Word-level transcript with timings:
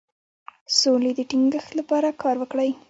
د 0.67 0.69
سولې 0.79 1.11
د 1.15 1.19
ټینګښت 1.29 1.71
لپاره 1.79 2.09
کار 2.21 2.35
وکړئ. 2.39 2.69